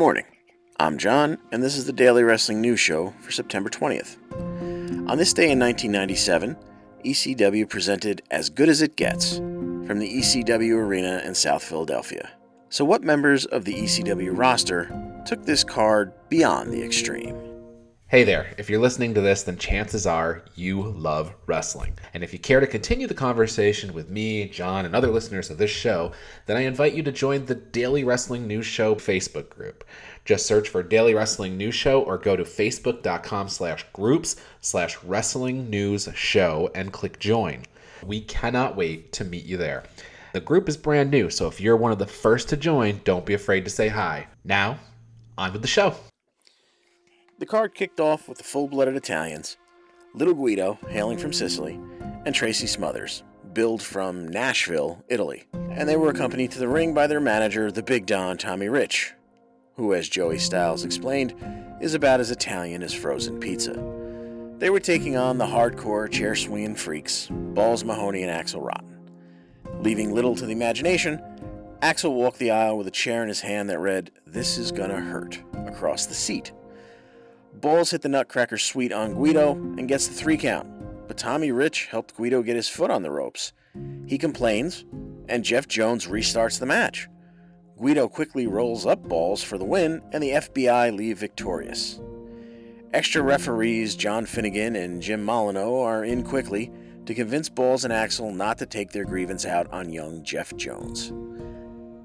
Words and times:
Morning. 0.00 0.24
I'm 0.78 0.96
John, 0.96 1.36
and 1.52 1.62
this 1.62 1.76
is 1.76 1.84
the 1.84 1.92
Daily 1.92 2.22
Wrestling 2.22 2.62
News 2.62 2.80
Show 2.80 3.12
for 3.20 3.32
September 3.32 3.68
20th. 3.68 4.16
On 5.10 5.18
this 5.18 5.34
day 5.34 5.50
in 5.50 5.58
1997, 5.58 6.56
ECW 7.04 7.68
presented 7.68 8.22
As 8.30 8.48
Good 8.48 8.70
as 8.70 8.80
It 8.80 8.96
Gets 8.96 9.36
from 9.36 9.98
the 9.98 10.08
ECW 10.10 10.76
Arena 10.76 11.20
in 11.22 11.34
South 11.34 11.62
Philadelphia. 11.62 12.30
So, 12.70 12.82
what 12.82 13.02
members 13.02 13.44
of 13.44 13.66
the 13.66 13.74
ECW 13.74 14.30
roster 14.34 14.90
took 15.26 15.44
this 15.44 15.64
card 15.64 16.14
beyond 16.30 16.72
the 16.72 16.82
extreme? 16.82 17.49
Hey 18.10 18.24
there, 18.24 18.52
if 18.58 18.68
you're 18.68 18.80
listening 18.80 19.14
to 19.14 19.20
this, 19.20 19.44
then 19.44 19.56
chances 19.56 20.04
are 20.04 20.42
you 20.56 20.82
love 20.82 21.32
wrestling. 21.46 21.96
And 22.12 22.24
if 22.24 22.32
you 22.32 22.40
care 22.40 22.58
to 22.58 22.66
continue 22.66 23.06
the 23.06 23.14
conversation 23.14 23.94
with 23.94 24.10
me, 24.10 24.48
John, 24.48 24.84
and 24.84 24.96
other 24.96 25.12
listeners 25.12 25.48
of 25.48 25.58
this 25.58 25.70
show, 25.70 26.10
then 26.46 26.56
I 26.56 26.62
invite 26.62 26.94
you 26.94 27.04
to 27.04 27.12
join 27.12 27.46
the 27.46 27.54
Daily 27.54 28.02
Wrestling 28.02 28.48
News 28.48 28.66
Show 28.66 28.96
Facebook 28.96 29.48
group. 29.48 29.84
Just 30.24 30.44
search 30.44 30.68
for 30.68 30.82
Daily 30.82 31.14
Wrestling 31.14 31.56
News 31.56 31.76
Show 31.76 32.02
or 32.02 32.18
go 32.18 32.34
to 32.34 32.42
facebook.com 32.42 33.48
slash 33.48 33.86
groups 33.92 34.34
slash 34.60 35.00
wrestling 35.04 35.70
news 35.70 36.08
show 36.16 36.68
and 36.74 36.92
click 36.92 37.20
join. 37.20 37.62
We 38.04 38.22
cannot 38.22 38.74
wait 38.74 39.12
to 39.12 39.24
meet 39.24 39.44
you 39.44 39.56
there. 39.56 39.84
The 40.32 40.40
group 40.40 40.68
is 40.68 40.76
brand 40.76 41.12
new, 41.12 41.30
so 41.30 41.46
if 41.46 41.60
you're 41.60 41.76
one 41.76 41.92
of 41.92 42.00
the 42.00 42.06
first 42.06 42.48
to 42.48 42.56
join, 42.56 43.02
don't 43.04 43.24
be 43.24 43.34
afraid 43.34 43.64
to 43.66 43.70
say 43.70 43.86
hi. 43.86 44.26
Now, 44.42 44.80
on 45.38 45.52
with 45.52 45.62
the 45.62 45.68
show. 45.68 45.94
The 47.40 47.46
card 47.46 47.74
kicked 47.74 48.00
off 48.00 48.28
with 48.28 48.36
the 48.36 48.44
full 48.44 48.68
blooded 48.68 48.96
Italians 48.96 49.56
Little 50.12 50.34
Guido, 50.34 50.78
hailing 50.90 51.16
from 51.16 51.32
Sicily, 51.32 51.80
and 52.26 52.34
Tracy 52.34 52.66
Smothers, 52.66 53.22
billed 53.54 53.80
from 53.80 54.28
Nashville, 54.28 55.02
Italy. 55.08 55.44
And 55.70 55.88
they 55.88 55.96
were 55.96 56.10
accompanied 56.10 56.50
to 56.50 56.58
the 56.58 56.68
ring 56.68 56.92
by 56.92 57.06
their 57.06 57.18
manager, 57.18 57.72
the 57.72 57.82
Big 57.82 58.04
Don 58.04 58.36
Tommy 58.36 58.68
Rich, 58.68 59.14
who, 59.76 59.94
as 59.94 60.06
Joey 60.10 60.38
Styles 60.38 60.84
explained, 60.84 61.34
is 61.80 61.94
about 61.94 62.20
as 62.20 62.30
Italian 62.30 62.82
as 62.82 62.92
frozen 62.92 63.40
pizza. 63.40 63.72
They 64.58 64.68
were 64.68 64.78
taking 64.78 65.16
on 65.16 65.38
the 65.38 65.46
hardcore 65.46 66.12
chair 66.12 66.36
swinging 66.36 66.74
freaks, 66.74 67.28
Balls 67.30 67.84
Mahoney 67.84 68.20
and 68.20 68.30
Axel 68.30 68.60
Rotten. 68.60 69.00
Leaving 69.78 70.12
little 70.12 70.36
to 70.36 70.44
the 70.44 70.52
imagination, 70.52 71.22
Axel 71.80 72.12
walked 72.12 72.38
the 72.38 72.50
aisle 72.50 72.76
with 72.76 72.86
a 72.86 72.90
chair 72.90 73.22
in 73.22 73.28
his 73.28 73.40
hand 73.40 73.70
that 73.70 73.78
read, 73.78 74.10
This 74.26 74.58
is 74.58 74.70
gonna 74.70 75.00
hurt, 75.00 75.42
across 75.66 76.04
the 76.04 76.12
seat. 76.12 76.52
Balls 77.54 77.90
hit 77.90 78.02
the 78.02 78.08
Nutcracker 78.08 78.58
Suite 78.58 78.92
on 78.92 79.14
Guido 79.14 79.52
and 79.52 79.88
gets 79.88 80.08
the 80.08 80.14
three 80.14 80.36
count, 80.36 80.68
but 81.06 81.18
Tommy 81.18 81.52
Rich 81.52 81.86
helped 81.86 82.16
Guido 82.16 82.42
get 82.42 82.56
his 82.56 82.68
foot 82.68 82.90
on 82.90 83.02
the 83.02 83.10
ropes. 83.10 83.52
He 84.06 84.18
complains, 84.18 84.84
and 85.28 85.44
Jeff 85.44 85.68
Jones 85.68 86.06
restarts 86.06 86.58
the 86.58 86.66
match. 86.66 87.08
Guido 87.76 88.08
quickly 88.08 88.46
rolls 88.46 88.86
up 88.86 89.02
Balls 89.08 89.42
for 89.42 89.58
the 89.58 89.64
win, 89.64 90.02
and 90.12 90.22
the 90.22 90.30
FBI 90.30 90.96
leave 90.96 91.18
victorious. 91.18 92.00
Extra 92.92 93.22
referees 93.22 93.94
John 93.94 94.26
Finnegan 94.26 94.74
and 94.76 95.00
Jim 95.00 95.24
Molyneux 95.24 95.80
are 95.80 96.04
in 96.04 96.22
quickly 96.24 96.72
to 97.06 97.14
convince 97.14 97.48
Balls 97.48 97.84
and 97.84 97.92
Axel 97.92 98.32
not 98.32 98.58
to 98.58 98.66
take 98.66 98.90
their 98.90 99.04
grievance 99.04 99.46
out 99.46 99.70
on 99.72 99.92
young 99.92 100.22
Jeff 100.24 100.54
Jones. 100.56 101.12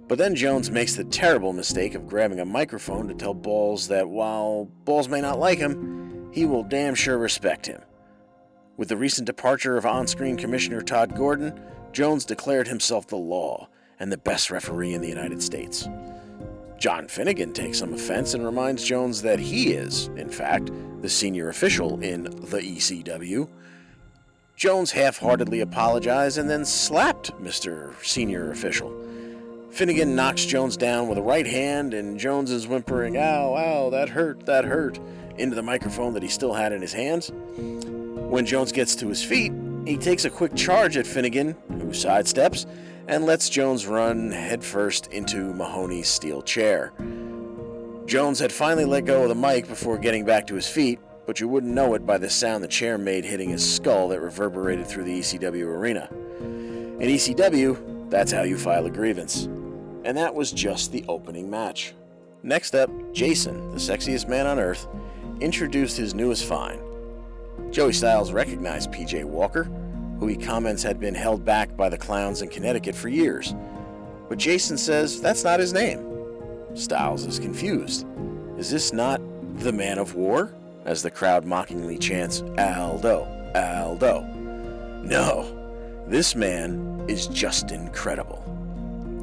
But 0.08 0.20
then 0.20 0.36
Jones 0.36 0.70
makes 0.70 0.95
the 0.95 1.03
terrible 1.03 1.52
mistake 1.52 1.95
of 1.95 2.08
grabbing 2.08 2.39
a 2.39 2.45
microphone 2.45 3.08
to 3.08 3.16
tell 3.16 3.34
Balls 3.34 3.88
that 3.88 4.08
while 4.08 4.66
Balls 4.84 5.09
may 5.09 5.20
not 5.20 5.39
like 5.39 5.58
him, 5.58 6.30
he 6.31 6.45
will 6.45 6.64
damn 6.64 6.94
sure 6.94 7.17
respect 7.17 7.66
him. 7.66 7.81
With 8.77 8.89
the 8.89 8.98
recent 8.98 9.26
departure 9.26 9.77
of 9.77 9.86
on 9.86 10.05
screen 10.05 10.38
Commissioner 10.38 10.82
Todd 10.82 11.15
Gordon, 11.15 11.60
Jones 11.92 12.26
declared 12.26 12.67
himself 12.67 13.08
the 13.08 13.15
law 13.15 13.67
and 13.99 14.11
the 14.11 14.17
best 14.17 14.52
referee 14.52 14.94
in 14.94 15.02
the 15.02 15.08
United 15.08 15.42
States. 15.42 15.88
John 16.77 17.08
Finnegan 17.08 17.54
takes 17.54 17.80
some 17.80 17.94
offense 17.94 18.33
and 18.33 18.45
reminds 18.45 18.83
Jones 18.83 19.21
that 19.21 19.39
he 19.39 19.71
is, 19.73 20.08
in 20.17 20.30
fact, 20.30 20.71
the 21.02 21.10
senior 21.10 21.49
official 21.49 21.99
in 22.02 22.23
the 22.23 22.60
ECW. 22.60 23.48
Jones 24.58 24.92
half 24.92 25.17
heartedly 25.17 25.61
apologized 25.61 26.38
and 26.38 26.49
then 26.49 26.65
slapped 26.65 27.32
Mr. 27.42 27.94
Senior 28.05 28.52
Official. 28.52 29.05
Finnegan 29.75 30.15
knocks 30.15 30.45
Jones 30.45 30.77
down 30.77 31.09
with 31.09 31.17
a 31.17 31.21
right 31.21 31.45
hand, 31.45 31.93
and 31.93 32.17
Jones 32.17 32.49
is 32.49 32.65
whimpering, 32.65 33.17
Ow, 33.17 33.58
ow, 33.58 33.89
that 33.89 34.08
hurt, 34.08 34.45
that 34.45 34.63
hurt, 34.63 35.02
into 35.37 35.53
the 35.53 35.61
microphone 35.61 36.13
that 36.13 36.23
he 36.23 36.30
still 36.30 36.53
had 36.53 36.71
in 36.71 36.81
his 36.81 36.93
hands. 36.93 37.30
When 37.58 38.45
Jones 38.45 38.71
gets 38.71 38.95
to 38.95 39.09
his 39.09 39.21
feet, 39.21 39.52
he 39.85 39.97
takes 39.97 40.23
a 40.23 40.30
quick 40.30 40.55
charge 40.55 40.95
at 40.95 41.05
Finnegan, 41.05 41.58
who 41.67 41.87
sidesteps, 41.87 42.65
and 43.09 43.25
lets 43.25 43.49
Jones 43.49 43.85
run 43.85 44.31
headfirst 44.31 45.08
into 45.08 45.53
Mahoney's 45.53 46.08
steel 46.08 46.41
chair. 46.41 46.93
Jones 48.05 48.39
had 48.39 48.53
finally 48.53 48.85
let 48.85 49.03
go 49.03 49.23
of 49.23 49.27
the 49.27 49.35
mic 49.35 49.67
before 49.67 49.97
getting 49.97 50.23
back 50.23 50.47
to 50.47 50.55
his 50.55 50.69
feet, 50.69 51.02
but 51.25 51.41
you 51.41 51.49
wouldn't 51.49 51.73
know 51.73 51.95
it 51.95 52.05
by 52.05 52.17
the 52.17 52.30
sound 52.30 52.64
the 52.64 52.69
chair 52.69 52.97
made 52.97 53.25
hitting 53.25 53.49
his 53.49 53.75
skull 53.75 54.08
that 54.08 54.21
reverberated 54.21 54.87
through 54.87 55.03
the 55.03 55.19
ECW 55.19 55.65
arena. 55.65 56.08
In 56.39 57.09
ECW, 57.09 58.09
that's 58.09 58.31
how 58.31 58.43
you 58.43 58.58
file 58.58 58.85
a 58.85 58.89
grievance 58.89 59.49
and 60.05 60.16
that 60.16 60.33
was 60.33 60.52
just 60.52 60.92
the 60.92 61.04
opening 61.10 61.49
match. 61.49 61.93
Next 62.43 62.76
up, 62.76 62.92
Jason, 63.11 63.71
the 63.71 63.77
sexiest 63.77 64.27
man 64.27 64.45
on 64.45 64.60
earth, 64.60 64.88
introduced 65.42 65.98
his 65.98 66.14
newest 66.14 66.45
find. 66.45 66.80
Joey 67.71 67.92
Styles 67.92 68.32
recognized 68.32 68.92
PJ 68.92 69.26
Walker, 69.26 69.64
who 70.20 70.27
he 70.27 70.38
comments 70.38 70.83
had 70.83 70.99
been 70.99 71.15
held 71.15 71.44
back 71.44 71.76
by 71.76 71.89
the 71.89 71.98
clowns 71.98 72.44
in 72.44 72.49
Connecticut 72.49 72.95
for 72.95 73.10
years. 73.10 73.55
But 74.30 74.38
Jason 74.38 74.77
says 74.77 75.20
that's 75.20 75.44
not 75.44 75.60
his 75.60 75.73
name. 75.73 76.05
Styles 76.76 77.26
is 77.26 77.39
confused. 77.39 78.05
Is 78.58 78.70
this 78.70 78.94
not 78.94 79.20
the 79.58 79.73
man 79.73 79.98
of 79.98 80.15
war? 80.15 80.54
As 80.86 81.02
the 81.02 81.10
crowd 81.10 81.45
mockingly 81.45 81.98
chants, 81.98 82.44
Aldo, 82.60 83.27
Aldo. 83.55 84.21
No, 85.04 86.05
this 86.08 86.36
man 86.36 87.04
is 87.08 87.26
Justin 87.27 87.89
Credible. 87.89 88.55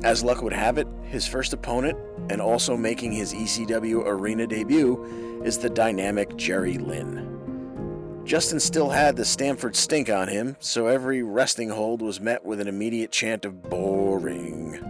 As 0.05 0.25
luck 0.25 0.43
would 0.43 0.53
have 0.53 0.79
it, 0.79 0.89
his 1.05 1.27
first 1.27 1.53
opponent, 1.53 1.97
and 2.29 2.41
also 2.41 2.77
making 2.77 3.13
his 3.13 3.33
ECW 3.33 4.05
arena 4.05 4.47
debut, 4.47 5.43
is 5.45 5.59
the 5.59 5.71
dynamic 5.71 6.37
Jerry 6.37 6.79
Lynn. 6.79 8.23
Justin 8.25 8.61
still 8.61 8.91
had 8.91 9.17
the 9.17 9.25
Stamford 9.25 9.75
stink 9.75 10.09
on 10.09 10.29
him, 10.29 10.57
so 10.61 10.87
every 10.87 11.23
resting 11.23 11.69
hold 11.69 12.03
was 12.03 12.21
met 12.21 12.45
with 12.45 12.61
an 12.61 12.69
immediate 12.69 13.11
chant 13.11 13.45
of 13.45 13.63
boring. 13.63 14.81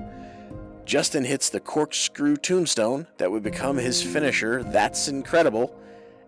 Justin 0.85 1.25
hits 1.25 1.49
the 1.49 1.61
corkscrew 1.61 2.37
tombstone 2.37 3.07
that 3.19 3.31
would 3.31 3.43
become 3.43 3.77
his 3.77 4.03
finisher, 4.03 4.63
That's 4.63 5.09
Incredible, 5.09 5.79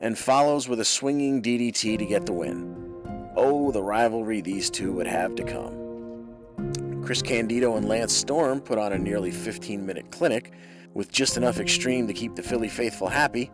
and 0.01 0.19
follows 0.19 0.69
with 0.69 0.81
a 0.81 0.85
swinging 0.85 1.43
DDT 1.43 1.99
to 1.99 2.07
get 2.07 2.27
the 2.27 2.33
win. 2.33 3.33
Oh, 3.37 3.71
the 3.73 3.83
rivalry 3.83 4.41
these 4.41 4.71
two 4.71 4.93
would 4.93 5.07
have 5.07 5.35
to 5.37 5.45
come. 5.45 5.84
Chris 7.05 7.21
Candido 7.21 7.77
and 7.77 7.87
Lance 7.87 8.15
Storm 8.15 8.63
put 8.63 8.79
on 8.79 8.95
a 8.95 8.99
nearly 8.99 9.31
15 9.31 9.85
minute 9.85 10.11
clinic 10.11 10.53
with 10.95 11.13
just 11.13 11.37
enough 11.37 11.61
extreme 11.61 12.07
to 12.07 12.15
keep 12.15 12.35
the 12.35 12.43
Philly 12.43 12.69
faithful 12.69 13.09
happy. 13.09 13.51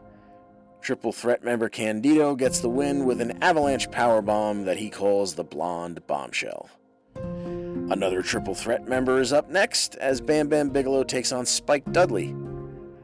Triple 0.82 1.12
threat 1.12 1.42
member 1.42 1.68
Candido 1.68 2.36
gets 2.36 2.60
the 2.60 2.68
win 2.68 3.04
with 3.04 3.20
an 3.20 3.42
avalanche 3.42 3.90
powerbomb 3.90 4.64
that 4.66 4.76
he 4.76 4.88
calls 4.88 5.34
the 5.34 5.42
Blonde 5.42 6.06
Bombshell. 6.06 6.70
Another 7.16 8.22
triple 8.22 8.54
threat 8.54 8.86
member 8.86 9.20
is 9.20 9.32
up 9.32 9.50
next 9.50 9.96
as 9.96 10.20
Bam 10.20 10.48
Bam 10.48 10.70
Bigelow 10.70 11.02
takes 11.02 11.32
on 11.32 11.44
Spike 11.44 11.90
Dudley. 11.90 12.32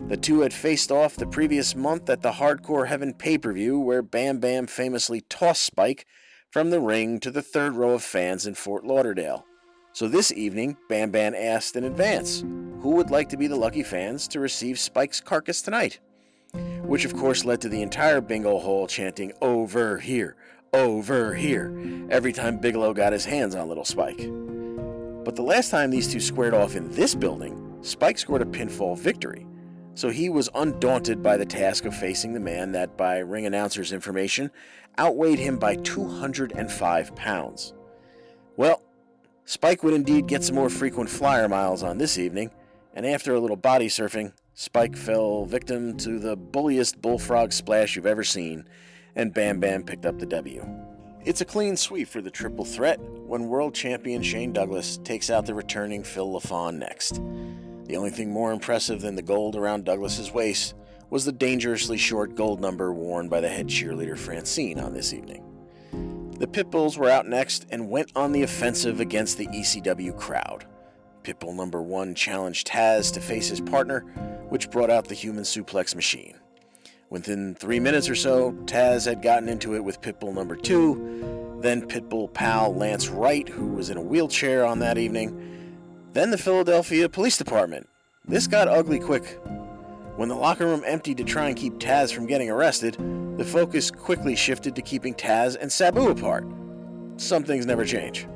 The 0.06 0.16
two 0.16 0.40
had 0.40 0.52
faced 0.52 0.92
off 0.92 1.16
the 1.16 1.26
previous 1.26 1.74
month 1.74 2.08
at 2.08 2.22
the 2.22 2.32
Hardcore 2.32 2.86
Heaven 2.86 3.14
pay 3.14 3.36
per 3.36 3.52
view, 3.52 3.80
where 3.80 4.00
Bam 4.00 4.38
Bam 4.38 4.68
famously 4.68 5.22
tossed 5.22 5.64
Spike 5.64 6.06
from 6.52 6.70
the 6.70 6.80
ring 6.80 7.18
to 7.18 7.32
the 7.32 7.42
third 7.42 7.74
row 7.74 7.90
of 7.94 8.04
fans 8.04 8.46
in 8.46 8.54
Fort 8.54 8.84
Lauderdale. 8.84 9.44
So 9.96 10.08
this 10.08 10.30
evening, 10.30 10.76
Bam 10.90 11.10
Bam 11.10 11.34
asked 11.34 11.74
in 11.74 11.84
advance 11.84 12.42
who 12.82 12.90
would 12.90 13.08
like 13.08 13.30
to 13.30 13.38
be 13.38 13.46
the 13.46 13.56
lucky 13.56 13.82
fans 13.82 14.28
to 14.28 14.40
receive 14.40 14.78
Spike's 14.78 15.22
carcass 15.22 15.62
tonight. 15.62 16.00
Which, 16.82 17.06
of 17.06 17.16
course, 17.16 17.46
led 17.46 17.62
to 17.62 17.70
the 17.70 17.80
entire 17.80 18.20
bingo 18.20 18.58
hall 18.58 18.86
chanting, 18.86 19.32
Over 19.40 19.96
here, 19.96 20.36
over 20.74 21.32
here, 21.32 21.74
every 22.10 22.34
time 22.34 22.58
Bigelow 22.58 22.92
got 22.92 23.14
his 23.14 23.24
hands 23.24 23.54
on 23.54 23.68
Little 23.68 23.86
Spike. 23.86 24.18
But 25.24 25.34
the 25.34 25.40
last 25.40 25.70
time 25.70 25.88
these 25.88 26.12
two 26.12 26.20
squared 26.20 26.52
off 26.52 26.76
in 26.76 26.90
this 26.90 27.14
building, 27.14 27.78
Spike 27.80 28.18
scored 28.18 28.42
a 28.42 28.44
pinfall 28.44 28.98
victory. 28.98 29.46
So 29.94 30.10
he 30.10 30.28
was 30.28 30.50
undaunted 30.54 31.22
by 31.22 31.38
the 31.38 31.46
task 31.46 31.86
of 31.86 31.96
facing 31.96 32.34
the 32.34 32.40
man 32.40 32.72
that, 32.72 32.98
by 32.98 33.20
ring 33.20 33.46
announcer's 33.46 33.94
information, 33.94 34.50
outweighed 34.98 35.38
him 35.38 35.56
by 35.56 35.76
205 35.76 37.16
pounds. 37.16 37.72
Well, 38.58 38.82
Spike 39.48 39.84
would 39.84 39.94
indeed 39.94 40.26
get 40.26 40.42
some 40.42 40.56
more 40.56 40.68
frequent 40.68 41.08
flyer 41.08 41.48
miles 41.48 41.84
on 41.84 41.98
this 41.98 42.18
evening, 42.18 42.50
and 42.94 43.06
after 43.06 43.32
a 43.32 43.38
little 43.38 43.56
body 43.56 43.86
surfing, 43.86 44.32
Spike 44.54 44.96
fell 44.96 45.44
victim 45.44 45.96
to 45.98 46.18
the 46.18 46.34
bulliest 46.34 47.00
bullfrog 47.00 47.52
splash 47.52 47.94
you've 47.94 48.06
ever 48.06 48.24
seen, 48.24 48.68
and 49.14 49.32
Bam 49.32 49.60
Bam 49.60 49.84
picked 49.84 50.04
up 50.04 50.18
the 50.18 50.26
W. 50.26 50.68
It's 51.24 51.42
a 51.42 51.44
clean 51.44 51.76
sweep 51.76 52.08
for 52.08 52.20
the 52.20 52.30
triple 52.30 52.64
threat 52.64 52.98
when 52.98 53.46
world 53.46 53.72
champion 53.72 54.20
Shane 54.20 54.52
Douglas 54.52 54.98
takes 55.04 55.30
out 55.30 55.46
the 55.46 55.54
returning 55.54 56.02
Phil 56.02 56.32
LaFon 56.32 56.78
next. 56.78 57.20
The 57.84 57.96
only 57.96 58.10
thing 58.10 58.32
more 58.32 58.50
impressive 58.50 59.00
than 59.00 59.14
the 59.14 59.22
gold 59.22 59.54
around 59.54 59.84
Douglas's 59.84 60.32
waist 60.32 60.74
was 61.08 61.24
the 61.24 61.30
dangerously 61.30 61.98
short 61.98 62.34
gold 62.34 62.60
number 62.60 62.92
worn 62.92 63.28
by 63.28 63.40
the 63.40 63.48
head 63.48 63.68
cheerleader 63.68 64.18
Francine 64.18 64.80
on 64.80 64.92
this 64.92 65.14
evening. 65.14 65.44
The 66.38 66.46
Pitbulls 66.46 66.98
were 66.98 67.08
out 67.08 67.26
next 67.26 67.66
and 67.70 67.88
went 67.88 68.12
on 68.14 68.32
the 68.32 68.42
offensive 68.42 69.00
against 69.00 69.38
the 69.38 69.46
ECW 69.46 70.14
crowd. 70.18 70.66
Pitbull 71.22 71.56
number 71.56 71.80
one 71.80 72.14
challenged 72.14 72.66
Taz 72.66 73.10
to 73.14 73.20
face 73.20 73.48
his 73.48 73.60
partner, 73.60 74.00
which 74.50 74.70
brought 74.70 74.90
out 74.90 75.08
the 75.08 75.14
human 75.14 75.44
suplex 75.44 75.94
machine. 75.94 76.38
Within 77.08 77.54
three 77.54 77.80
minutes 77.80 78.10
or 78.10 78.14
so, 78.14 78.52
Taz 78.66 79.06
had 79.06 79.22
gotten 79.22 79.48
into 79.48 79.74
it 79.74 79.82
with 79.82 80.02
Pitbull 80.02 80.34
number 80.34 80.56
two, 80.56 81.58
then 81.62 81.88
Pitbull 81.88 82.32
pal 82.34 82.74
Lance 82.74 83.08
Wright, 83.08 83.48
who 83.48 83.68
was 83.68 83.88
in 83.88 83.96
a 83.96 84.02
wheelchair 84.02 84.66
on 84.66 84.80
that 84.80 84.98
evening, 84.98 85.72
then 86.12 86.30
the 86.30 86.38
Philadelphia 86.38 87.08
Police 87.08 87.38
Department. 87.38 87.88
This 88.26 88.46
got 88.46 88.68
ugly 88.68 88.98
quick. 89.00 89.40
When 90.16 90.28
the 90.28 90.34
locker 90.34 90.66
room 90.66 90.82
emptied 90.84 91.16
to 91.16 91.24
try 91.24 91.48
and 91.48 91.56
keep 91.56 91.74
Taz 91.74 92.12
from 92.12 92.26
getting 92.26 92.50
arrested, 92.50 92.96
the 93.36 93.44
focus 93.44 93.90
quickly 93.90 94.34
shifted 94.34 94.74
to 94.76 94.82
keeping 94.82 95.14
Taz 95.14 95.56
and 95.60 95.70
Sabu 95.70 96.08
apart. 96.08 96.46
Some 97.16 97.44
things 97.44 97.66
never 97.66 97.84
change. 97.84 98.26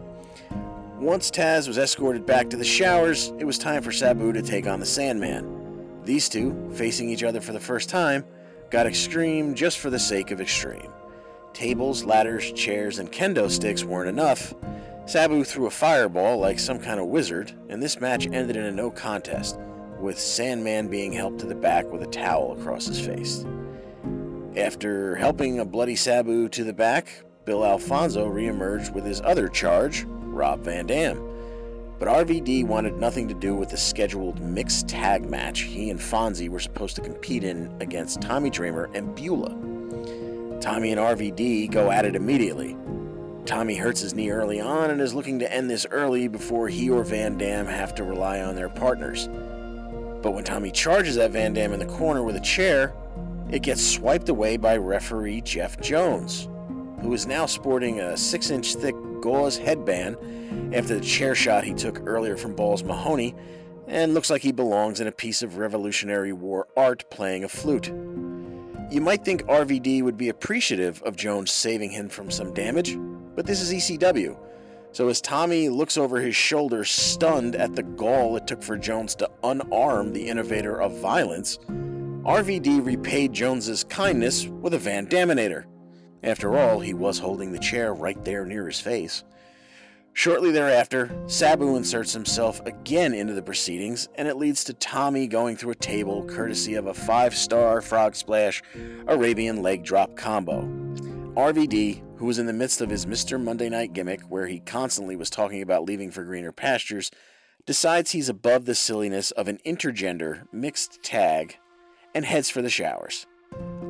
Once 0.99 1.31
Taz 1.31 1.67
was 1.67 1.79
escorted 1.79 2.27
back 2.27 2.51
to 2.51 2.57
the 2.57 2.65
showers, 2.65 3.33
it 3.39 3.45
was 3.45 3.57
time 3.57 3.83
for 3.83 3.93
Sabu 3.93 4.33
to 4.33 4.43
take 4.43 4.67
on 4.67 4.81
the 4.81 4.87
Sandman. 4.87 6.03
These 6.05 6.29
two, 6.29 6.71
facing 6.75 7.09
each 7.09 7.23
other 7.23 7.41
for 7.41 7.53
the 7.53 7.61
first 7.61 7.89
time, 7.89 8.25
got 8.71 8.87
extreme 8.87 9.55
just 9.55 9.79
for 9.79 9.89
the 9.89 9.99
sake 9.99 10.31
of 10.31 10.41
extreme. 10.41 10.93
Tables, 11.55 12.05
ladders, 12.05 12.53
chairs, 12.53 12.99
and 12.99 13.11
kendo 13.11 13.51
sticks 13.51 13.83
weren't 13.85 14.09
enough. 14.09 14.55
Sabu 15.07 15.43
threw 15.43 15.67
a 15.67 15.71
fireball 15.71 16.39
like 16.39 16.59
some 16.59 16.79
kind 16.79 17.01
of 17.01 17.07
wizard, 17.07 17.53
and 17.69 17.83
this 17.83 18.01
match 18.01 18.27
ended 18.27 18.57
in 18.57 18.67
a 18.67 18.71
no 18.71 18.91
contest 18.91 19.59
with 19.99 20.19
Sandman 20.19 20.89
being 20.89 21.13
helped 21.13 21.41
to 21.41 21.47
the 21.47 21.55
back 21.55 21.91
with 21.91 22.03
a 22.03 22.07
towel 22.07 22.53
across 22.53 22.87
his 22.87 23.01
face. 23.01 23.45
After 24.57 25.15
helping 25.15 25.61
a 25.61 25.65
bloody 25.65 25.95
Sabu 25.95 26.49
to 26.49 26.65
the 26.65 26.73
back, 26.73 27.23
Bill 27.45 27.65
Alfonso 27.65 28.29
reemerged 28.29 28.93
with 28.93 29.05
his 29.05 29.21
other 29.21 29.47
charge, 29.49 30.05
Rob 30.09 30.65
Van 30.65 30.87
Dam. 30.87 31.23
But 32.01 32.09
RVD 32.09 32.67
wanted 32.67 32.97
nothing 32.97 33.29
to 33.29 33.35
do 33.35 33.55
with 33.55 33.69
the 33.69 33.77
scheduled 33.77 34.41
mixed 34.41 34.89
tag 34.89 35.29
match 35.31 35.61
he 35.61 35.91
and 35.91 36.01
Fonzie 36.01 36.49
were 36.49 36.59
supposed 36.59 36.97
to 36.97 37.03
compete 37.03 37.45
in 37.45 37.73
against 37.81 38.23
Tommy 38.23 38.51
Dreamer 38.51 38.91
and 38.93 39.15
Beulah. 39.15 39.55
Tommy 40.61 40.91
and 40.91 41.01
RVD 41.01 41.71
go 41.71 41.93
at 41.93 42.05
it 42.05 42.17
immediately. 42.17 42.77
Tommy 43.47 43.77
hurts 43.77 44.01
his 44.01 44.15
knee 44.15 44.31
early 44.31 44.61
on 44.61 44.91
and 44.91 45.01
is 45.01 45.15
looking 45.15 45.39
to 45.39 45.53
end 45.53 45.71
this 45.71 45.87
early 45.93 46.27
before 46.27 46.69
he 46.69 46.91
or 46.91 47.05
Van 47.05 47.39
Dam 47.39 47.67
have 47.67 47.95
to 47.95 48.03
rely 48.03 48.41
on 48.41 48.57
their 48.57 48.69
partners. 48.69 49.29
But 50.23 50.33
when 50.33 50.43
Tommy 50.43 50.73
charges 50.73 51.19
at 51.19 51.31
Van 51.31 51.53
Dam 51.53 51.73
in 51.73 51.79
the 51.79 51.87
corner 51.87 52.23
with 52.23 52.35
a 52.37 52.41
chair, 52.41 52.93
it 53.53 53.63
gets 53.63 53.85
swiped 53.85 54.29
away 54.29 54.57
by 54.57 54.77
referee 54.77 55.41
Jeff 55.43 55.81
Jones, 55.81 56.49
who 57.03 57.13
is 57.13 57.27
now 57.27 57.47
sporting 57.47 58.01
a 58.01 58.17
six 58.17 58.51
inch 58.51 58.75
thick 58.75 58.95
gauze 59.21 59.57
headband 59.57 60.17
after 60.75 60.95
the 60.95 61.01
chair 61.01 61.35
shot 61.35 61.65
he 61.65 61.75
took 61.75 62.01
earlier 62.07 62.37
from 62.37 62.55
Balls 62.55 62.83
Mahoney 62.83 63.35
and 63.87 64.15
looks 64.15 64.31
like 64.31 64.43
he 64.43 64.53
belongs 64.53 65.01
in 65.01 65.07
a 65.07 65.13
piece 65.13 65.43
of 65.43 65.59
Revolutionary 65.59 66.33
War 66.33 66.69
art 66.77 67.09
playing 67.11 67.45
a 67.45 67.49
flute. 67.49 67.89
You 68.91 69.01
might 69.01 69.25
think 69.25 69.43
RVD 69.45 70.03
would 70.03 70.17
be 70.17 70.29
appreciative 70.29 71.03
of 71.03 71.17
Jones 71.17 71.51
saving 71.51 71.91
him 71.91 72.09
from 72.09 72.31
some 72.31 72.55
damage, 72.55 72.97
but 73.35 73.47
this 73.47 73.61
is 73.61 73.73
ECW 73.73 74.37
so 74.93 75.09
as 75.09 75.21
Tommy 75.21 75.69
looks 75.69 75.97
over 75.97 76.21
his 76.21 76.35
shoulder, 76.35 76.85
stunned 76.85 77.55
at 77.55 77.77
the 77.77 77.83
gall 77.83 78.37
it 78.37 78.47
took 78.47 78.63
for 78.63 78.77
Jones 78.77 79.15
to 79.17 79.31
unarm 79.45 80.13
the 80.13 80.29
innovator 80.29 80.81
of 80.81 80.99
violence, 80.99 81.59
RVD 82.25 82.85
repaid 82.85 83.33
Jones's 83.33 83.83
kindness 83.83 84.47
with 84.47 84.75
a 84.75 84.79
Van 84.79 85.07
Daminator. 85.07 85.65
After 86.23 86.59
all, 86.59 86.79
he 86.79 86.93
was 86.93 87.19
holding 87.19 87.51
the 87.51 87.59
chair 87.59 87.95
right 87.95 88.23
there 88.27 88.45
near 88.45 88.67
his 88.67 88.79
face. 88.79 89.25
Shortly 90.13 90.51
thereafter, 90.51 91.11
Sabu 91.27 91.77
inserts 91.77 92.13
himself 92.13 92.61
again 92.67 93.15
into 93.15 93.33
the 93.33 93.41
proceedings, 93.41 94.07
and 94.17 94.29
it 94.29 94.37
leads 94.37 94.65
to 94.65 94.75
Tommy 94.75 95.27
going 95.29 95.57
through 95.57 95.71
a 95.71 95.77
table 95.77 96.27
courtesy 96.27 96.75
of 96.75 96.89
a 96.89 96.95
five 96.95 97.35
star 97.35 97.81
frog 97.81 98.15
splash 98.15 98.63
Arabian 99.07 99.63
leg 99.63 99.83
drop 99.83 100.15
combo. 100.15 100.61
RVD, 101.37 102.03
who 102.19 102.27
was 102.27 102.39
in 102.39 102.45
the 102.45 102.53
midst 102.53 102.83
of 102.83 102.91
his 102.91 103.07
Mr. 103.07 103.43
Monday 103.43 103.71
Night 103.71 103.95
gimmick, 103.95 104.21
where 104.29 104.47
he 104.47 104.61
constantly 104.61 105.17
was 105.17 105.31
talking 105.31 105.63
about 105.63 105.85
leaving 105.85 106.11
for 106.11 106.25
greener 106.25 106.53
pastures, 106.53 107.11
decides 107.65 108.11
he's 108.11 108.29
above 108.29 108.67
the 108.67 108.75
silliness 108.75 109.31
of 109.31 109.49
an 109.49 109.59
intergender 109.65 110.43
mixed 110.53 111.03
tag 111.03 111.57
and 112.15 112.25
heads 112.25 112.51
for 112.51 112.63
the 112.63 112.71
showers. 112.71 113.27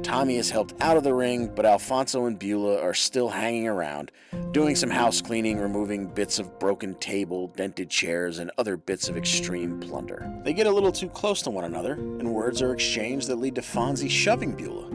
Tommy 0.02 0.36
is 0.36 0.50
helped 0.50 0.80
out 0.80 0.96
of 0.96 1.04
the 1.04 1.12
ring, 1.12 1.52
but 1.54 1.66
Alfonso 1.66 2.24
and 2.24 2.38
Beulah 2.38 2.80
are 2.80 2.94
still 2.94 3.28
hanging 3.28 3.68
around, 3.68 4.10
doing 4.52 4.74
some 4.74 4.88
house 4.88 5.20
cleaning, 5.20 5.58
removing 5.58 6.06
bits 6.06 6.38
of 6.38 6.58
broken 6.58 6.94
table, 6.94 7.48
dented 7.48 7.90
chairs, 7.90 8.38
and 8.38 8.50
other 8.56 8.76
bits 8.78 9.08
of 9.08 9.16
extreme 9.16 9.78
plunder. 9.78 10.32
They 10.42 10.54
get 10.54 10.66
a 10.66 10.70
little 10.70 10.92
too 10.92 11.10
close 11.10 11.42
to 11.42 11.50
one 11.50 11.64
another, 11.64 11.92
and 11.92 12.32
words 12.32 12.62
are 12.62 12.72
exchanged 12.72 13.28
that 13.28 13.36
lead 13.36 13.56
to 13.56 13.60
Fonzie 13.60 14.10
shoving 14.10 14.52
Beulah. 14.52 14.90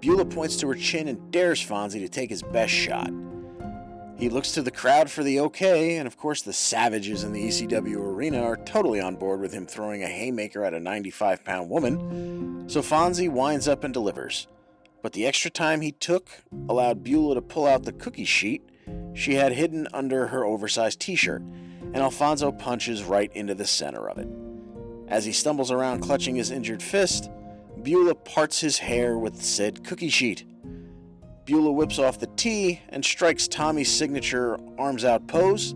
Beulah 0.00 0.26
points 0.26 0.56
to 0.58 0.68
her 0.68 0.76
chin 0.76 1.08
and 1.08 1.32
dares 1.32 1.60
Fonzie 1.60 1.98
to 2.00 2.08
take 2.08 2.30
his 2.30 2.42
best 2.42 2.72
shot. 2.72 3.10
He 4.18 4.28
looks 4.28 4.52
to 4.52 4.62
the 4.62 4.70
crowd 4.70 5.10
for 5.10 5.22
the 5.22 5.38
okay, 5.40 5.96
and 5.96 6.06
of 6.06 6.16
course, 6.16 6.42
the 6.42 6.52
savages 6.52 7.22
in 7.22 7.32
the 7.32 7.46
ECW 7.46 7.96
arena 7.96 8.42
are 8.42 8.56
totally 8.56 9.00
on 9.00 9.16
board 9.16 9.40
with 9.40 9.52
him 9.52 9.66
throwing 9.66 10.02
a 10.02 10.08
haymaker 10.08 10.64
at 10.64 10.74
a 10.74 10.80
95 10.80 11.44
pound 11.44 11.70
woman, 11.70 12.68
so 12.68 12.82
Fonzie 12.82 13.30
winds 13.30 13.68
up 13.68 13.84
and 13.84 13.94
delivers. 13.94 14.48
But 15.02 15.12
the 15.12 15.26
extra 15.26 15.50
time 15.50 15.80
he 15.80 15.92
took 15.92 16.28
allowed 16.68 17.04
Beulah 17.04 17.36
to 17.36 17.42
pull 17.42 17.66
out 17.66 17.84
the 17.84 17.92
cookie 17.92 18.24
sheet 18.24 18.68
she 19.14 19.34
had 19.34 19.52
hidden 19.52 19.88
under 19.92 20.28
her 20.28 20.44
oversized 20.44 21.00
t 21.00 21.16
shirt, 21.16 21.42
and 21.42 21.96
Alfonso 21.96 22.52
punches 22.52 23.02
right 23.02 23.32
into 23.34 23.54
the 23.54 23.66
center 23.66 24.08
of 24.08 24.18
it. 24.18 24.28
As 25.08 25.24
he 25.24 25.32
stumbles 25.32 25.72
around 25.72 26.00
clutching 26.00 26.36
his 26.36 26.50
injured 26.50 26.82
fist, 26.82 27.28
Beulah 27.82 28.14
parts 28.14 28.60
his 28.60 28.78
hair 28.78 29.18
with 29.18 29.42
said 29.42 29.84
cookie 29.84 30.08
sheet. 30.08 30.44
Beulah 31.48 31.72
whips 31.72 31.98
off 31.98 32.18
the 32.18 32.26
tee 32.36 32.82
and 32.90 33.02
strikes 33.02 33.48
Tommy's 33.48 33.90
signature 33.90 34.58
arms 34.76 35.02
out 35.02 35.26
pose, 35.28 35.74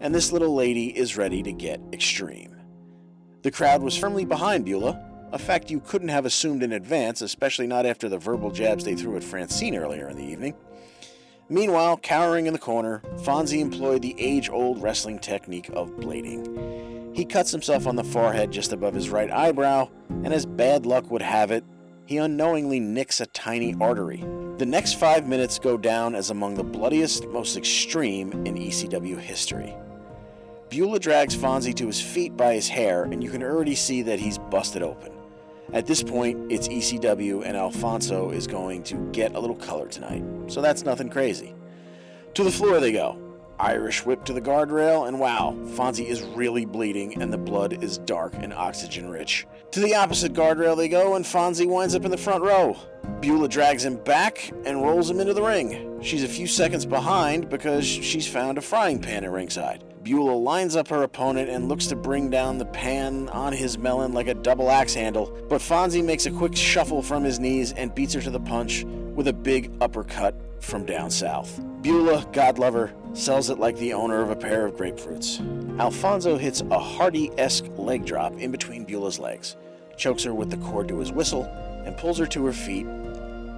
and 0.00 0.12
this 0.12 0.32
little 0.32 0.52
lady 0.52 0.88
is 0.98 1.16
ready 1.16 1.44
to 1.44 1.52
get 1.52 1.80
extreme. 1.92 2.56
The 3.42 3.52
crowd 3.52 3.84
was 3.84 3.96
firmly 3.96 4.24
behind 4.24 4.64
Beulah, 4.64 5.00
a 5.30 5.38
fact 5.38 5.70
you 5.70 5.78
couldn't 5.78 6.08
have 6.08 6.26
assumed 6.26 6.64
in 6.64 6.72
advance, 6.72 7.20
especially 7.20 7.68
not 7.68 7.86
after 7.86 8.08
the 8.08 8.18
verbal 8.18 8.50
jabs 8.50 8.82
they 8.82 8.96
threw 8.96 9.14
at 9.14 9.22
Francine 9.22 9.76
earlier 9.76 10.08
in 10.08 10.16
the 10.16 10.24
evening. 10.24 10.54
Meanwhile, 11.48 11.98
cowering 11.98 12.46
in 12.46 12.52
the 12.52 12.58
corner, 12.58 13.00
Fonzie 13.18 13.60
employed 13.60 14.02
the 14.02 14.16
age 14.18 14.50
old 14.50 14.82
wrestling 14.82 15.20
technique 15.20 15.68
of 15.68 15.88
blading. 15.90 17.14
He 17.14 17.24
cuts 17.24 17.52
himself 17.52 17.86
on 17.86 17.94
the 17.94 18.02
forehead 18.02 18.50
just 18.50 18.72
above 18.72 18.94
his 18.94 19.08
right 19.08 19.30
eyebrow, 19.30 19.88
and 20.24 20.34
as 20.34 20.46
bad 20.46 20.84
luck 20.84 21.12
would 21.12 21.22
have 21.22 21.52
it, 21.52 21.62
he 22.06 22.16
unknowingly 22.16 22.80
nicks 22.80 23.20
a 23.20 23.26
tiny 23.26 23.72
artery. 23.80 24.24
The 24.58 24.64
next 24.64 24.94
five 24.94 25.28
minutes 25.28 25.58
go 25.58 25.76
down 25.76 26.14
as 26.14 26.30
among 26.30 26.54
the 26.54 26.64
bloodiest, 26.64 27.28
most 27.28 27.58
extreme 27.58 28.32
in 28.46 28.54
ECW 28.54 29.18
history. 29.18 29.74
Beulah 30.70 30.98
drags 30.98 31.36
Fonzie 31.36 31.74
to 31.74 31.86
his 31.86 32.00
feet 32.00 32.38
by 32.38 32.54
his 32.54 32.66
hair, 32.66 33.04
and 33.04 33.22
you 33.22 33.28
can 33.28 33.42
already 33.42 33.74
see 33.74 34.00
that 34.00 34.18
he's 34.18 34.38
busted 34.38 34.82
open. 34.82 35.12
At 35.74 35.84
this 35.84 36.02
point, 36.02 36.50
it's 36.50 36.68
ECW, 36.68 37.44
and 37.44 37.54
Alfonso 37.54 38.30
is 38.30 38.46
going 38.46 38.82
to 38.84 38.94
get 39.12 39.34
a 39.34 39.38
little 39.38 39.56
color 39.56 39.88
tonight, 39.88 40.24
so 40.46 40.62
that's 40.62 40.84
nothing 40.84 41.10
crazy. 41.10 41.54
To 42.32 42.42
the 42.42 42.50
floor 42.50 42.80
they 42.80 42.92
go. 42.92 43.25
Irish 43.58 44.04
whip 44.04 44.24
to 44.24 44.32
the 44.32 44.40
guardrail, 44.40 45.08
and 45.08 45.18
wow, 45.18 45.56
Fonzie 45.68 46.06
is 46.06 46.22
really 46.22 46.64
bleeding 46.64 47.20
and 47.20 47.32
the 47.32 47.38
blood 47.38 47.82
is 47.82 47.98
dark 47.98 48.34
and 48.34 48.52
oxygen 48.52 49.08
rich. 49.08 49.46
To 49.72 49.80
the 49.80 49.94
opposite 49.94 50.32
guardrail 50.32 50.76
they 50.76 50.88
go, 50.88 51.16
and 51.16 51.24
Fonzie 51.24 51.66
winds 51.66 51.94
up 51.94 52.04
in 52.04 52.10
the 52.10 52.16
front 52.16 52.42
row. 52.42 52.76
Beulah 53.20 53.48
drags 53.48 53.84
him 53.84 53.96
back 53.96 54.52
and 54.64 54.82
rolls 54.82 55.10
him 55.10 55.20
into 55.20 55.34
the 55.34 55.42
ring. 55.42 56.00
She's 56.02 56.24
a 56.24 56.28
few 56.28 56.46
seconds 56.46 56.84
behind 56.84 57.48
because 57.48 57.86
she's 57.86 58.28
found 58.28 58.58
a 58.58 58.62
frying 58.62 59.00
pan 59.00 59.24
at 59.24 59.30
ringside. 59.30 59.84
Beulah 60.02 60.36
lines 60.36 60.76
up 60.76 60.86
her 60.88 61.02
opponent 61.02 61.48
and 61.48 61.68
looks 61.68 61.86
to 61.86 61.96
bring 61.96 62.30
down 62.30 62.58
the 62.58 62.66
pan 62.66 63.28
on 63.30 63.52
his 63.52 63.76
melon 63.76 64.12
like 64.12 64.28
a 64.28 64.34
double 64.34 64.70
axe 64.70 64.94
handle, 64.94 65.36
but 65.48 65.60
Fonzie 65.60 66.04
makes 66.04 66.26
a 66.26 66.30
quick 66.30 66.54
shuffle 66.54 67.02
from 67.02 67.24
his 67.24 67.40
knees 67.40 67.72
and 67.72 67.94
beats 67.94 68.14
her 68.14 68.20
to 68.20 68.30
the 68.30 68.38
punch 68.38 68.84
with 68.84 69.26
a 69.26 69.32
big 69.32 69.72
uppercut 69.80 70.34
from 70.60 70.84
down 70.84 71.10
south. 71.10 71.60
Beulah, 71.82 72.26
God 72.32 72.58
lover, 72.58 72.92
sells 73.12 73.50
it 73.50 73.58
like 73.58 73.76
the 73.76 73.92
owner 73.92 74.20
of 74.20 74.30
a 74.30 74.36
pair 74.36 74.66
of 74.66 74.76
grapefruits. 74.76 75.40
Alfonso 75.78 76.36
hits 76.36 76.62
a 76.70 76.78
Hardy 76.78 77.30
esque 77.38 77.66
leg 77.76 78.04
drop 78.04 78.32
in 78.38 78.50
between 78.50 78.84
Beulah's 78.84 79.18
legs, 79.18 79.56
chokes 79.96 80.24
her 80.24 80.34
with 80.34 80.50
the 80.50 80.56
cord 80.58 80.88
to 80.88 80.98
his 80.98 81.12
whistle, 81.12 81.44
and 81.84 81.96
pulls 81.96 82.18
her 82.18 82.26
to 82.26 82.44
her 82.46 82.52
feet 82.52 82.86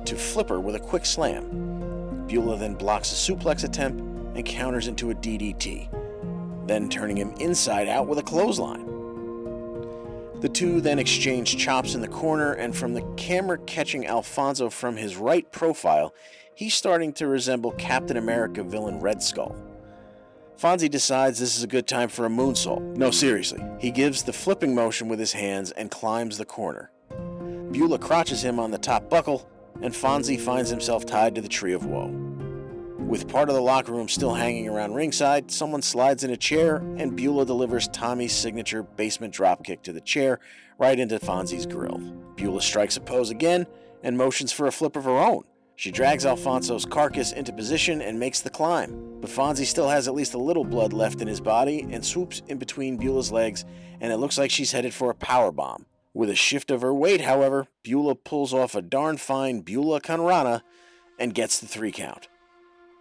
to 0.04 0.16
flip 0.16 0.48
her 0.48 0.60
with 0.60 0.74
a 0.74 0.80
quick 0.80 1.04
slam. 1.04 2.26
Beulah 2.26 2.58
then 2.58 2.74
blocks 2.74 3.12
a 3.12 3.14
suplex 3.14 3.64
attempt 3.64 4.00
and 4.36 4.44
counters 4.44 4.88
into 4.88 5.10
a 5.10 5.14
DDT, 5.14 5.88
then 6.66 6.88
turning 6.88 7.16
him 7.16 7.32
inside 7.40 7.88
out 7.88 8.06
with 8.06 8.18
a 8.18 8.22
clothesline. 8.22 8.86
The 10.40 10.48
two 10.48 10.80
then 10.80 11.00
exchange 11.00 11.56
chops 11.56 11.94
in 11.94 12.00
the 12.00 12.08
corner, 12.08 12.52
and 12.52 12.76
from 12.76 12.94
the 12.94 13.02
camera 13.16 13.58
catching 13.58 14.06
Alfonso 14.06 14.70
from 14.70 14.96
his 14.96 15.16
right 15.16 15.50
profile, 15.50 16.14
he's 16.58 16.74
starting 16.74 17.12
to 17.12 17.28
resemble 17.28 17.70
Captain 17.70 18.16
America 18.16 18.64
villain 18.64 18.98
Red 18.98 19.22
Skull. 19.22 19.54
Fonzie 20.60 20.90
decides 20.90 21.38
this 21.38 21.56
is 21.56 21.62
a 21.62 21.68
good 21.68 21.86
time 21.86 22.08
for 22.08 22.26
a 22.26 22.28
moonsault. 22.28 22.96
No, 22.96 23.12
seriously. 23.12 23.62
He 23.78 23.92
gives 23.92 24.24
the 24.24 24.32
flipping 24.32 24.74
motion 24.74 25.06
with 25.06 25.20
his 25.20 25.32
hands 25.32 25.70
and 25.70 25.88
climbs 25.88 26.36
the 26.36 26.44
corner. 26.44 26.90
Beulah 27.70 28.00
crotches 28.00 28.42
him 28.42 28.58
on 28.58 28.72
the 28.72 28.78
top 28.78 29.08
buckle, 29.08 29.48
and 29.82 29.94
Fonzie 29.94 30.40
finds 30.40 30.68
himself 30.68 31.06
tied 31.06 31.36
to 31.36 31.40
the 31.40 31.48
Tree 31.48 31.74
of 31.74 31.86
Woe. 31.86 32.08
With 32.98 33.28
part 33.28 33.48
of 33.48 33.54
the 33.54 33.62
locker 33.62 33.92
room 33.92 34.08
still 34.08 34.34
hanging 34.34 34.68
around 34.68 34.94
ringside, 34.94 35.52
someone 35.52 35.80
slides 35.80 36.24
in 36.24 36.32
a 36.32 36.36
chair, 36.36 36.78
and 36.96 37.14
Beulah 37.14 37.46
delivers 37.46 37.86
Tommy's 37.86 38.34
signature 38.34 38.82
basement 38.82 39.32
dropkick 39.32 39.82
to 39.82 39.92
the 39.92 40.00
chair 40.00 40.40
right 40.76 40.98
into 40.98 41.20
Fonzie's 41.20 41.66
grill. 41.66 41.98
Beulah 42.34 42.62
strikes 42.62 42.96
a 42.96 43.00
pose 43.00 43.30
again 43.30 43.68
and 44.02 44.18
motions 44.18 44.50
for 44.50 44.66
a 44.66 44.72
flip 44.72 44.96
of 44.96 45.04
her 45.04 45.18
own. 45.18 45.44
She 45.78 45.92
drags 45.92 46.26
Alfonso's 46.26 46.84
carcass 46.84 47.30
into 47.30 47.52
position 47.52 48.02
and 48.02 48.18
makes 48.18 48.40
the 48.40 48.50
climb, 48.50 49.20
but 49.20 49.30
Fonzie 49.30 49.64
still 49.64 49.88
has 49.88 50.08
at 50.08 50.14
least 50.14 50.34
a 50.34 50.38
little 50.38 50.64
blood 50.64 50.92
left 50.92 51.20
in 51.20 51.28
his 51.28 51.40
body 51.40 51.86
and 51.92 52.04
swoops 52.04 52.42
in 52.48 52.58
between 52.58 52.98
Beulah's 52.98 53.30
legs, 53.30 53.64
and 54.00 54.12
it 54.12 54.16
looks 54.16 54.36
like 54.36 54.50
she's 54.50 54.72
headed 54.72 54.92
for 54.92 55.08
a 55.08 55.14
power 55.14 55.52
bomb. 55.52 55.86
With 56.12 56.30
a 56.30 56.34
shift 56.34 56.72
of 56.72 56.80
her 56.80 56.92
weight, 56.92 57.20
however, 57.20 57.68
Beulah 57.84 58.16
pulls 58.16 58.52
off 58.52 58.74
a 58.74 58.82
darn 58.82 59.18
fine 59.18 59.60
Beulah 59.60 60.00
Conrana 60.00 60.62
and 61.16 61.32
gets 61.32 61.60
the 61.60 61.68
three 61.68 61.92
count. 61.92 62.26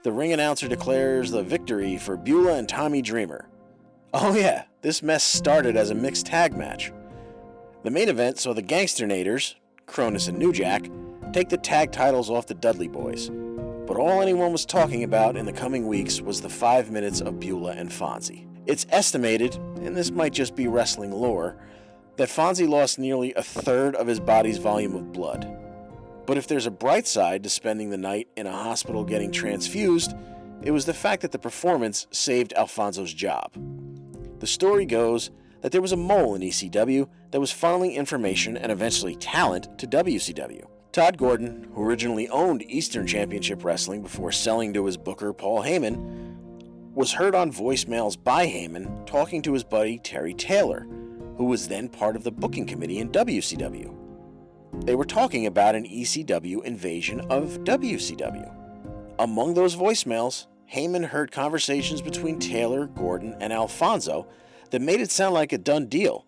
The 0.04 0.12
ring 0.12 0.32
announcer 0.32 0.68
declares 0.68 1.32
the 1.32 1.42
victory 1.42 1.98
for 1.98 2.16
Beulah 2.16 2.60
and 2.60 2.70
Tommy 2.70 3.02
Dreamer. 3.02 3.50
Oh, 4.14 4.36
yeah, 4.36 4.66
this 4.84 5.02
mess 5.02 5.24
started 5.24 5.76
as 5.78 5.90
a 5.90 5.96
mixed 5.96 6.28
tag 6.28 6.56
match. 6.56 6.94
The 7.82 7.90
main 7.90 8.08
event 8.08 8.38
saw 8.38 8.54
the 8.54 8.62
Gangstanators, 8.62 9.56
Kronus 9.88 10.30
and 10.30 10.38
New 10.38 10.54
Jack, 10.54 10.88
take 11.34 11.50
the 11.50 11.58
tag 11.58 11.92
titles 11.92 12.30
off 12.30 12.48
the 12.48 12.54
Dudley 12.54 12.88
Boyz. 12.88 13.30
But 13.88 13.98
all 13.98 14.22
anyone 14.22 14.52
was 14.52 14.66
talking 14.66 15.04
about 15.04 15.38
in 15.38 15.46
the 15.46 15.54
coming 15.54 15.88
weeks 15.88 16.22
was 16.22 16.42
the 16.42 16.50
five 16.50 16.92
minutes 16.92 17.22
of 17.22 17.40
Beulah 17.40 17.74
and 17.74 17.90
Fonzie. 17.90 18.48
It's 18.66 18.86
estimated, 18.90 19.56
and 19.82 19.96
this 19.96 20.12
might 20.12 20.34
just 20.34 20.56
be 20.56 20.68
wrestling 20.68 21.12
lore, 21.12 21.58
that 22.18 22.28
Fonzie 22.28 22.68
lost 22.68 23.00
nearly 23.00 23.34
a 23.34 23.42
third 23.42 23.96
of 23.96 24.08
his 24.08 24.20
body's 24.20 24.58
volume 24.58 24.96
of 24.96 25.14
blood. 25.14 25.48
But 26.26 26.38
if 26.38 26.48
there's 26.48 26.66
a 26.66 26.72
bright 26.72 27.08
side 27.08 27.44
to 27.44 27.50
spending 27.50 27.90
the 27.90 27.98
night 27.98 28.28
in 28.36 28.46
a 28.46 28.52
hospital 28.52 29.06
getting 29.06 29.32
transfused, 29.32 30.14
it 30.62 30.72
was 30.72 30.86
the 30.86 30.94
fact 30.94 31.22
that 31.22 31.32
the 31.32 31.40
performance 31.40 32.08
saved 32.12 32.54
Alfonso's 32.58 33.14
job. 33.14 33.54
The 34.40 34.48
story 34.48 34.86
goes 34.86 35.32
that 35.62 35.72
there 35.72 35.82
was 35.82 35.94
a 35.94 35.98
mole 35.98 36.36
in 36.36 36.42
ECW 36.42 37.08
that 37.32 37.40
was 37.40 37.54
funneling 37.54 37.94
information 37.94 38.58
and 38.58 38.72
eventually 38.72 39.16
talent 39.16 39.80
to 39.80 39.88
WCW. 39.88 40.66
Todd 40.98 41.16
Gordon, 41.16 41.70
who 41.76 41.84
originally 41.84 42.28
owned 42.30 42.64
Eastern 42.72 43.06
Championship 43.06 43.64
Wrestling 43.64 44.02
before 44.02 44.32
selling 44.32 44.74
to 44.74 44.88
his 44.88 44.98
booker 44.98 45.32
Paul 45.32 45.62
Heyman, 45.62 46.36
was 46.96 47.14
heard 47.14 47.36
on 47.36 47.54
voicemails 47.54 48.18
by 48.24 48.48
Heyman 48.48 49.06
talking 49.06 49.44
to 49.44 49.54
his 49.54 49.64
buddy 49.64 50.00
Terry 50.00 50.34
Taylor, 50.34 50.88
who 51.38 51.46
was 51.46 51.68
then 51.68 51.88
part 51.88 52.16
of 52.16 52.24
the 52.24 52.32
booking 52.32 52.66
committee 52.66 52.98
in 52.98 53.10
WCW. 53.10 53.96
They 54.86 54.96
were 54.96 55.06
talking 55.06 55.46
about 55.46 55.76
an 55.76 55.86
ECW 55.86 56.64
invasion 56.64 57.22
of 57.30 57.60
WCW. 57.60 58.52
Among 59.20 59.54
those 59.54 59.76
voicemails, 59.76 60.48
Heyman 60.74 61.06
heard 61.06 61.32
conversations 61.32 62.02
between 62.02 62.40
Taylor, 62.40 62.88
Gordon, 62.88 63.36
and 63.40 63.54
Alfonso 63.54 64.26
that 64.72 64.82
made 64.82 65.02
it 65.02 65.12
sound 65.12 65.36
like 65.36 65.54
a 65.54 65.60
done 65.60 65.86
deal. 65.86 66.26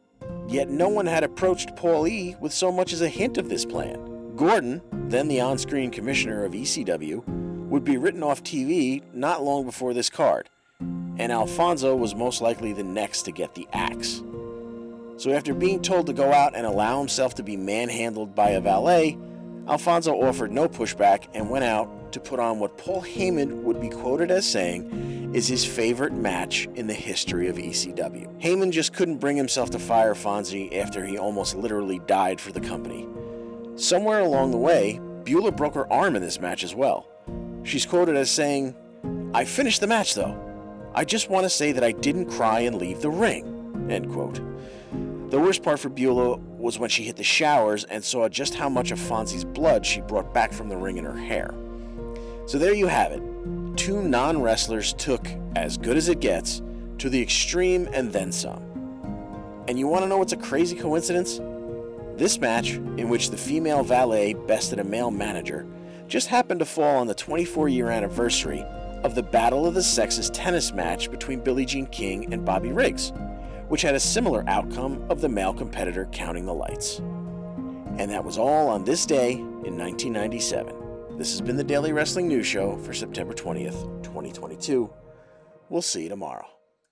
Yet 0.48 0.70
no 0.70 0.90
one 0.90 1.08
had 1.08 1.24
approached 1.24 1.76
Paul 1.76 2.08
E 2.08 2.36
with 2.40 2.54
so 2.54 2.72
much 2.72 2.94
as 2.94 3.02
a 3.02 3.10
hint 3.10 3.40
of 3.40 3.50
this 3.50 3.66
plan. 3.66 4.09
Gordon, 4.40 4.82
then 5.10 5.28
the 5.28 5.42
on 5.42 5.58
screen 5.58 5.92
commissioner 5.92 6.46
of 6.46 6.54
ECW, 6.54 7.26
would 7.68 7.84
be 7.84 7.98
written 7.98 8.24
off 8.24 8.42
TV 8.42 9.04
not 9.14 9.44
long 9.44 9.66
before 9.66 9.94
this 9.94 10.10
card, 10.10 10.50
and 10.80 11.30
Alfonso 11.30 11.94
was 11.94 12.16
most 12.16 12.40
likely 12.40 12.72
the 12.72 12.82
next 12.82 13.24
to 13.24 13.34
get 13.34 13.54
the 13.54 13.68
axe. 13.74 14.24
So, 15.18 15.34
after 15.34 15.54
being 15.54 15.82
told 15.82 16.06
to 16.06 16.14
go 16.14 16.32
out 16.32 16.56
and 16.56 16.66
allow 16.66 17.00
himself 17.00 17.36
to 17.36 17.44
be 17.44 17.58
manhandled 17.58 18.34
by 18.34 18.52
a 18.52 18.62
valet, 18.62 19.18
Alfonso 19.68 20.14
offered 20.14 20.54
no 20.54 20.70
pushback 20.70 21.28
and 21.34 21.50
went 21.50 21.66
out 21.66 22.14
to 22.14 22.22
put 22.22 22.40
on 22.40 22.60
what 22.60 22.78
Paul 22.78 23.02
Heyman 23.02 23.64
would 23.64 23.82
be 23.82 23.90
quoted 23.90 24.32
as 24.32 24.50
saying 24.50 25.32
is 25.34 25.50
his 25.50 25.66
favorite 25.66 26.14
match 26.14 26.66
in 26.76 26.88
the 26.88 26.94
history 26.94 27.50
of 27.50 27.58
ECW. 27.58 28.42
Heyman 28.42 28.72
just 28.72 28.94
couldn't 28.94 29.18
bring 29.18 29.36
himself 29.36 29.70
to 29.72 29.80
fire 29.80 30.16
Fonzie 30.16 30.78
after 30.78 31.06
he 31.06 31.18
almost 31.18 31.56
literally 31.56 32.00
died 32.08 32.40
for 32.40 32.54
the 32.54 32.62
company. 32.62 33.06
Somewhere 33.80 34.20
along 34.20 34.52
the 34.52 34.58
way, 34.58 35.00
Beulah 35.24 35.54
broke 35.54 35.76
her 35.76 35.92
arm 35.92 36.18
in 36.18 36.22
this 36.22 36.42
match 36.42 36.66
as 36.66 36.76
well. 36.76 37.08
She's 37.64 37.86
quoted 37.86 38.18
as 38.18 38.30
saying, 38.30 38.76
I 39.34 39.46
finished 39.46 39.80
the 39.80 39.88
match 39.88 40.16
though. 40.16 40.38
I 40.94 41.06
just 41.06 41.30
want 41.30 41.46
to 41.46 41.50
say 41.50 41.72
that 41.72 41.84
I 41.84 41.94
didn't 41.94 42.30
cry 42.30 42.60
and 42.62 42.76
leave 42.76 43.00
the 43.00 43.10
ring. 43.10 43.88
End 43.90 44.12
quote. 44.12 44.42
The 45.32 45.40
worst 45.40 45.64
part 45.64 45.80
for 45.80 45.88
Beulah 45.88 46.40
was 46.58 46.78
when 46.78 46.90
she 46.90 47.04
hit 47.04 47.16
the 47.16 47.24
showers 47.24 47.86
and 47.86 48.04
saw 48.04 48.28
just 48.28 48.54
how 48.54 48.68
much 48.68 48.92
of 48.92 49.00
Fonzie's 49.00 49.46
blood 49.46 49.86
she 49.86 50.02
brought 50.02 50.34
back 50.34 50.52
from 50.52 50.68
the 50.68 50.76
ring 50.76 50.98
in 50.98 51.06
her 51.06 51.18
hair. 51.18 51.54
So 52.48 52.58
there 52.58 52.74
you 52.74 52.88
have 52.88 53.14
it. 53.14 53.22
Two 53.78 54.02
non 54.02 54.42
wrestlers 54.42 54.92
took 54.92 55.26
as 55.56 55.78
good 55.78 55.96
as 55.96 56.10
it 56.10 56.20
gets 56.20 56.62
to 56.98 57.10
the 57.10 57.22
extreme 57.22 57.88
and 57.94 58.12
then 58.12 58.34
some. 58.34 58.62
And 59.70 59.80
you 59.80 59.88
want 59.88 60.04
to 60.04 60.10
know 60.10 60.18
what's 60.18 60.34
a 60.34 60.38
crazy 60.38 60.76
coincidence? 60.76 61.40
This 62.20 62.42
match, 62.42 62.72
in 62.74 63.08
which 63.08 63.30
the 63.30 63.38
female 63.38 63.82
valet 63.82 64.34
bested 64.34 64.80
a 64.80 64.84
male 64.84 65.10
manager, 65.10 65.66
just 66.10 66.28
happened 66.28 66.60
to 66.60 66.66
fall 66.66 66.98
on 66.98 67.08
the 67.08 67.16
24 67.16 67.70
year 67.70 67.90
anniversary 67.92 68.62
of 69.06 69.16
the 69.16 69.24
Battle 69.24 69.66
of 69.66 69.74
the 69.74 69.82
Sexes 69.82 70.30
tennis 70.30 70.74
match 70.74 71.10
between 71.10 71.40
Billie 71.40 71.64
Jean 71.64 71.86
King 71.86 72.34
and 72.34 72.44
Bobby 72.44 72.74
Riggs, 72.74 73.14
which 73.70 73.84
had 73.84 73.96
a 73.96 74.02
similar 74.02 74.44
outcome 74.50 75.02
of 75.10 75.22
the 75.22 75.30
male 75.30 75.54
competitor 75.54 76.10
counting 76.12 76.46
the 76.46 76.54
lights. 76.54 77.00
And 77.98 78.12
that 78.12 78.26
was 78.26 78.38
all 78.38 78.68
on 78.68 78.84
this 78.84 79.06
day 79.06 79.36
in 79.36 79.78
1997. 79.78 80.76
This 81.18 81.32
has 81.32 81.40
been 81.40 81.56
the 81.56 81.64
Daily 81.64 81.94
Wrestling 81.94 82.28
News 82.28 82.46
Show 82.46 82.76
for 82.80 82.94
September 82.94 83.34
20th, 83.34 84.04
2022. 84.04 84.94
We'll 85.70 85.82
see 85.82 86.04
you 86.04 86.10
tomorrow. 86.10 86.59